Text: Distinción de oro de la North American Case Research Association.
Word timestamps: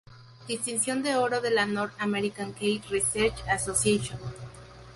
Distinción 0.47 1.03
de 1.03 1.15
oro 1.15 1.41
de 1.41 1.51
la 1.51 1.67
North 1.67 1.93
American 1.99 2.53
Case 2.53 2.81
Research 2.89 3.35
Association. 3.47 4.17